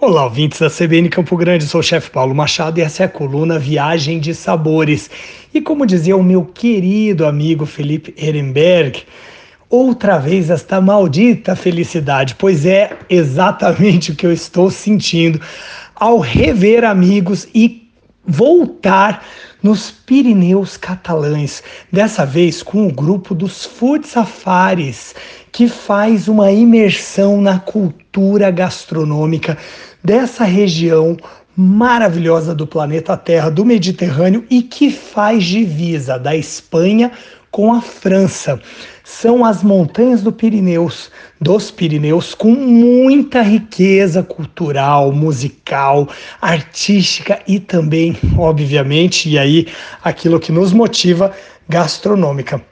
Olá, 0.00 0.22
ouvintes 0.22 0.60
da 0.60 0.70
CBN 0.70 1.08
Campo 1.08 1.36
Grande, 1.36 1.66
sou 1.66 1.80
o 1.80 1.82
chefe 1.82 2.08
Paulo 2.08 2.32
Machado 2.32 2.78
e 2.78 2.82
essa 2.82 3.02
é 3.02 3.06
a 3.06 3.08
coluna 3.08 3.58
Viagem 3.58 4.20
de 4.20 4.32
Sabores. 4.32 5.10
E 5.52 5.60
como 5.60 5.84
dizia 5.84 6.16
o 6.16 6.22
meu 6.22 6.44
querido 6.44 7.26
amigo 7.26 7.66
Felipe 7.66 8.14
Ehrenberg, 8.16 9.02
outra 9.68 10.16
vez 10.16 10.50
esta 10.50 10.80
maldita 10.80 11.56
felicidade, 11.56 12.36
pois 12.36 12.64
é 12.64 12.96
exatamente 13.10 14.12
o 14.12 14.14
que 14.14 14.24
eu 14.24 14.32
estou 14.32 14.70
sentindo 14.70 15.40
ao 15.96 16.20
rever 16.20 16.84
amigos 16.84 17.48
e 17.52 17.90
voltar 18.24 19.24
nos 19.62 19.90
Pirineus 19.90 20.76
catalães, 20.76 21.62
dessa 21.92 22.24
vez 22.24 22.62
com 22.62 22.86
o 22.86 22.92
grupo 22.92 23.34
dos 23.34 23.64
Food 23.64 24.06
Safaris, 24.06 25.14
que 25.50 25.68
faz 25.68 26.28
uma 26.28 26.50
imersão 26.52 27.40
na 27.40 27.58
cultura 27.58 28.50
gastronômica 28.50 29.58
dessa 30.02 30.44
região 30.44 31.16
maravilhosa 31.56 32.54
do 32.54 32.66
planeta 32.66 33.16
Terra, 33.16 33.50
do 33.50 33.64
Mediterrâneo 33.64 34.46
e 34.48 34.62
que 34.62 34.90
faz 34.90 35.42
divisa 35.44 36.16
da 36.16 36.36
Espanha 36.36 37.10
com 37.50 37.72
a 37.72 37.80
França. 37.80 38.60
São 39.10 39.42
as 39.42 39.62
montanhas 39.62 40.22
do 40.22 40.30
Pirineus, 40.30 41.10
dos 41.40 41.70
Pirineus, 41.70 42.34
com 42.34 42.50
muita 42.50 43.40
riqueza 43.40 44.22
cultural, 44.22 45.10
musical, 45.12 46.06
artística 46.42 47.40
e 47.48 47.58
também, 47.58 48.16
obviamente, 48.36 49.30
e 49.30 49.38
aí 49.38 49.66
aquilo 50.04 50.38
que 50.38 50.52
nos 50.52 50.74
motiva, 50.74 51.32
gastronômica. 51.66 52.62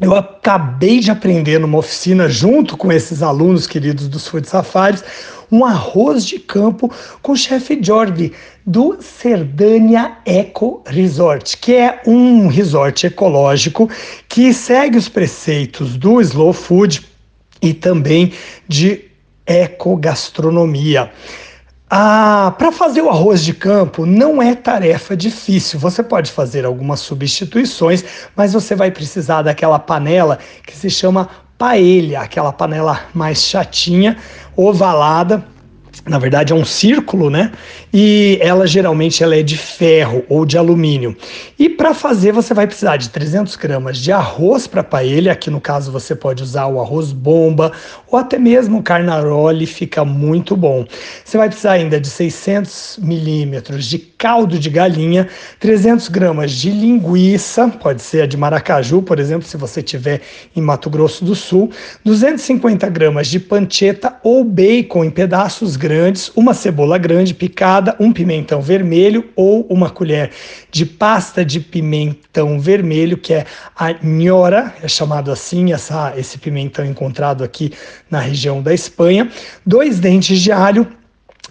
Eu 0.00 0.14
acabei 0.14 0.98
de 0.98 1.10
aprender 1.12 1.60
numa 1.60 1.78
oficina, 1.78 2.28
junto 2.28 2.76
com 2.76 2.90
esses 2.90 3.22
alunos 3.22 3.66
queridos 3.66 4.08
dos 4.08 4.26
Food 4.26 4.46
Safaris, 4.48 5.04
um 5.50 5.64
arroz 5.64 6.24
de 6.24 6.38
campo 6.38 6.90
com 7.22 7.32
o 7.32 7.36
chefe 7.36 7.78
Jorge, 7.80 8.32
do 8.64 8.96
Cerdânia 9.00 10.18
Eco 10.24 10.82
Resort, 10.86 11.56
que 11.58 11.74
é 11.74 12.02
um 12.06 12.48
resort 12.48 13.06
ecológico 13.06 13.88
que 14.28 14.52
segue 14.52 14.98
os 14.98 15.08
preceitos 15.08 15.96
do 15.96 16.20
slow 16.20 16.52
food 16.52 17.06
e 17.62 17.72
também 17.72 18.32
de 18.68 19.04
ecogastronomia. 19.46 21.10
Ah, 21.88 22.52
para 22.58 22.72
fazer 22.72 23.00
o 23.00 23.08
arroz 23.08 23.44
de 23.44 23.54
campo 23.54 24.04
não 24.04 24.42
é 24.42 24.56
tarefa 24.56 25.16
difícil. 25.16 25.78
Você 25.78 26.02
pode 26.02 26.32
fazer 26.32 26.64
algumas 26.64 26.98
substituições, 26.98 28.04
mas 28.34 28.52
você 28.52 28.74
vai 28.74 28.90
precisar 28.90 29.42
daquela 29.42 29.78
panela 29.78 30.40
que 30.66 30.76
se 30.76 30.90
chama 30.90 31.28
paella, 31.58 32.20
aquela 32.20 32.52
panela 32.52 33.00
mais 33.14 33.42
chatinha, 33.42 34.16
ovalada 34.56 35.44
na 36.06 36.18
verdade 36.18 36.52
é 36.52 36.56
um 36.56 36.64
círculo, 36.64 37.28
né? 37.28 37.50
E 37.92 38.38
ela 38.40 38.66
geralmente 38.66 39.22
ela 39.22 39.34
é 39.34 39.42
de 39.42 39.56
ferro 39.56 40.24
ou 40.28 40.46
de 40.46 40.56
alumínio. 40.56 41.16
E 41.58 41.68
para 41.68 41.92
fazer 41.92 42.32
você 42.32 42.54
vai 42.54 42.66
precisar 42.66 42.96
de 42.96 43.08
300 43.10 43.56
gramas 43.56 43.98
de 43.98 44.12
arroz 44.12 44.66
para 44.66 44.84
paella, 44.84 45.32
aqui 45.32 45.50
no 45.50 45.60
caso 45.60 45.90
você 45.90 46.14
pode 46.14 46.42
usar 46.42 46.66
o 46.66 46.80
arroz 46.80 47.10
bomba 47.12 47.72
ou 48.06 48.18
até 48.18 48.38
mesmo 48.38 48.78
o 48.78 48.82
carnaroli, 48.82 49.66
fica 49.66 50.04
muito 50.04 50.56
bom. 50.56 50.84
Você 51.24 51.36
vai 51.36 51.48
precisar 51.48 51.72
ainda 51.72 52.00
de 52.00 52.08
600 52.08 53.00
milímetros 53.02 53.86
de 53.86 53.98
caldo 53.98 54.58
de 54.58 54.70
galinha, 54.70 55.28
300 55.58 56.08
gramas 56.08 56.52
de 56.52 56.70
linguiça, 56.70 57.68
pode 57.68 58.00
ser 58.00 58.22
a 58.22 58.26
de 58.26 58.36
maracaju, 58.36 59.02
por 59.02 59.18
exemplo, 59.18 59.46
se 59.46 59.56
você 59.56 59.82
tiver 59.82 60.20
em 60.54 60.60
Mato 60.60 60.88
Grosso 60.88 61.24
do 61.24 61.34
Sul, 61.34 61.70
250 62.04 62.88
gramas 62.90 63.26
de 63.26 63.40
panceta 63.40 64.16
ou 64.22 64.44
bacon 64.44 65.04
em 65.04 65.10
pedaços 65.10 65.76
grandes, 65.76 65.95
uma 66.34 66.54
cebola 66.54 66.98
grande 66.98 67.32
picada, 67.32 67.96
um 67.98 68.12
pimentão 68.12 68.60
vermelho 68.60 69.30
ou 69.34 69.66
uma 69.70 69.90
colher 69.90 70.30
de 70.70 70.84
pasta 70.84 71.44
de 71.44 71.60
pimentão 71.60 72.58
vermelho, 72.60 73.16
que 73.16 73.34
é 73.34 73.46
a 73.76 73.92
nhora, 74.02 74.74
é 74.82 74.88
chamado 74.88 75.30
assim, 75.30 75.72
essa, 75.72 76.12
esse 76.16 76.38
pimentão 76.38 76.84
encontrado 76.84 77.42
aqui 77.42 77.72
na 78.10 78.20
região 78.20 78.62
da 78.62 78.74
Espanha, 78.74 79.30
dois 79.64 79.98
dentes 79.98 80.40
de 80.40 80.52
alho, 80.52 80.86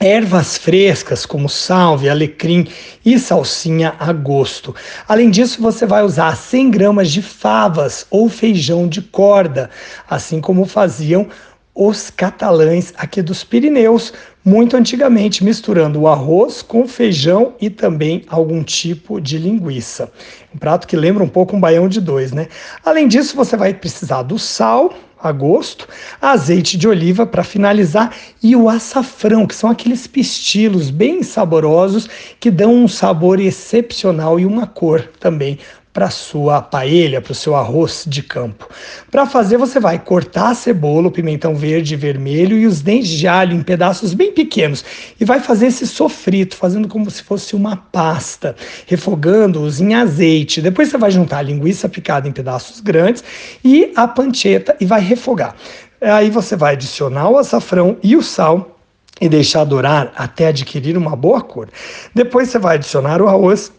ervas 0.00 0.58
frescas 0.58 1.24
como 1.24 1.48
salve, 1.48 2.08
alecrim 2.08 2.66
e 3.04 3.18
salsinha 3.18 3.94
a 3.98 4.12
gosto. 4.12 4.74
Além 5.06 5.30
disso, 5.30 5.62
você 5.62 5.86
vai 5.86 6.02
usar 6.02 6.36
100 6.36 6.70
gramas 6.70 7.10
de 7.10 7.22
favas 7.22 8.06
ou 8.10 8.28
feijão 8.28 8.88
de 8.88 9.00
corda, 9.00 9.70
assim 10.08 10.40
como 10.40 10.66
faziam 10.66 11.28
os 11.74 12.08
catalães 12.08 12.94
aqui 12.96 13.20
dos 13.20 13.42
Pirineus, 13.42 14.12
muito 14.44 14.76
antigamente, 14.76 15.42
misturando 15.42 16.00
o 16.00 16.08
arroz 16.08 16.60
com 16.60 16.86
feijão 16.86 17.54
e 17.60 17.70
também 17.70 18.24
algum 18.28 18.62
tipo 18.62 19.20
de 19.20 19.38
linguiça. 19.38 20.12
Um 20.54 20.58
prato 20.58 20.86
que 20.86 20.96
lembra 20.96 21.24
um 21.24 21.28
pouco 21.28 21.56
um 21.56 21.60
baião 21.60 21.88
de 21.88 22.00
dois, 22.00 22.32
né? 22.32 22.48
Além 22.84 23.08
disso, 23.08 23.34
você 23.34 23.56
vai 23.56 23.72
precisar 23.72 24.22
do 24.22 24.38
sal, 24.38 24.92
a 25.18 25.32
gosto, 25.32 25.88
azeite 26.20 26.76
de 26.76 26.86
oliva 26.86 27.24
para 27.24 27.42
finalizar 27.42 28.14
e 28.42 28.54
o 28.54 28.68
açafrão, 28.68 29.46
que 29.46 29.54
são 29.54 29.70
aqueles 29.70 30.06
pistilos 30.06 30.90
bem 30.90 31.22
saborosos 31.22 32.06
que 32.38 32.50
dão 32.50 32.74
um 32.74 32.86
sabor 32.86 33.40
excepcional 33.40 34.38
e 34.38 34.44
uma 34.44 34.66
cor 34.66 35.08
também 35.18 35.58
para 35.94 36.10
sua 36.10 36.60
paella, 36.60 37.20
para 37.20 37.30
o 37.30 37.34
seu 37.36 37.54
arroz 37.54 38.04
de 38.04 38.20
campo. 38.20 38.68
Para 39.12 39.26
fazer, 39.26 39.56
você 39.56 39.78
vai 39.78 39.96
cortar 39.96 40.50
a 40.50 40.54
cebola, 40.54 41.06
o 41.06 41.10
pimentão 41.12 41.54
verde 41.54 41.94
e 41.94 41.96
vermelho 41.96 42.58
e 42.58 42.66
os 42.66 42.82
dentes 42.82 43.10
de 43.10 43.28
alho 43.28 43.54
em 43.54 43.62
pedaços 43.62 44.12
bem 44.12 44.32
pequenos 44.32 44.84
e 45.20 45.24
vai 45.24 45.38
fazer 45.38 45.68
esse 45.68 45.86
sofrito, 45.86 46.56
fazendo 46.56 46.88
como 46.88 47.08
se 47.08 47.22
fosse 47.22 47.54
uma 47.54 47.76
pasta, 47.76 48.56
refogando-os 48.86 49.80
em 49.80 49.94
azeite. 49.94 50.60
Depois 50.60 50.88
você 50.88 50.98
vai 50.98 51.12
juntar 51.12 51.38
a 51.38 51.42
linguiça 51.42 51.88
picada 51.88 52.28
em 52.28 52.32
pedaços 52.32 52.80
grandes 52.80 53.22
e 53.64 53.92
a 53.94 54.08
panceta 54.08 54.76
e 54.80 54.84
vai 54.84 55.00
refogar. 55.00 55.54
Aí 56.00 56.28
você 56.28 56.56
vai 56.56 56.72
adicionar 56.72 57.30
o 57.30 57.38
açafrão 57.38 57.98
e 58.02 58.16
o 58.16 58.22
sal 58.22 58.80
e 59.20 59.28
deixar 59.28 59.62
dourar 59.62 60.12
até 60.16 60.48
adquirir 60.48 60.96
uma 60.98 61.14
boa 61.14 61.40
cor. 61.40 61.68
Depois 62.12 62.48
você 62.48 62.58
vai 62.58 62.74
adicionar 62.74 63.22
o 63.22 63.28
arroz 63.28 63.72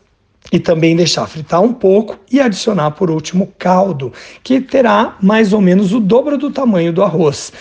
e 0.52 0.60
também 0.60 0.96
deixar 0.96 1.28
fritar 1.28 1.62
um 1.62 1.74
pouco 1.74 2.20
e 2.32 2.40
adicionar 2.40 2.92
por 2.92 3.10
último 3.10 3.54
caldo, 3.58 4.12
que 4.44 4.62
terá 4.62 5.18
mais 5.22 5.54
ou 5.54 5.62
menos 5.62 5.94
o 5.94 6.00
dobro 6.00 6.38
do 6.38 6.52
tamanho 6.52 6.94
do 6.94 7.04
arroz. 7.04 7.52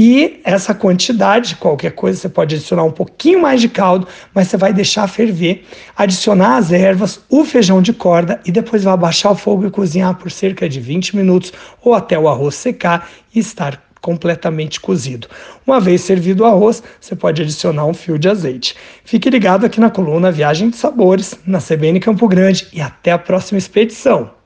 E 0.00 0.40
essa 0.44 0.72
quantidade, 0.72 1.56
qualquer 1.56 1.90
coisa, 1.90 2.20
você 2.20 2.28
pode 2.28 2.54
adicionar 2.54 2.84
um 2.84 2.92
pouquinho 2.92 3.42
mais 3.42 3.60
de 3.60 3.68
caldo, 3.68 4.06
mas 4.32 4.46
você 4.46 4.56
vai 4.56 4.72
deixar 4.72 5.08
ferver, 5.08 5.64
adicionar 5.96 6.56
as 6.56 6.70
ervas, 6.70 7.20
o 7.28 7.44
feijão 7.44 7.82
de 7.82 7.92
corda 7.92 8.40
e 8.46 8.52
depois 8.52 8.84
vai 8.84 8.94
abaixar 8.94 9.32
o 9.32 9.34
fogo 9.34 9.66
e 9.66 9.70
cozinhar 9.72 10.14
por 10.14 10.30
cerca 10.30 10.68
de 10.68 10.78
20 10.78 11.16
minutos 11.16 11.52
ou 11.82 11.94
até 11.94 12.16
o 12.16 12.28
arroz 12.28 12.54
secar 12.54 13.10
e 13.34 13.40
estar 13.40 13.87
completamente 14.00 14.80
cozido. 14.80 15.28
Uma 15.66 15.80
vez 15.80 16.00
servido 16.00 16.42
o 16.42 16.46
arroz, 16.46 16.82
você 17.00 17.16
pode 17.16 17.42
adicionar 17.42 17.86
um 17.86 17.94
fio 17.94 18.18
de 18.18 18.28
azeite. 18.28 18.74
Fique 19.04 19.28
ligado 19.30 19.66
aqui 19.66 19.80
na 19.80 19.90
coluna 19.90 20.32
Viagem 20.32 20.70
de 20.70 20.76
Sabores, 20.76 21.34
na 21.46 21.60
CBN 21.60 22.00
Campo 22.00 22.28
Grande 22.28 22.68
e 22.72 22.80
até 22.80 23.12
a 23.12 23.18
próxima 23.18 23.58
expedição. 23.58 24.37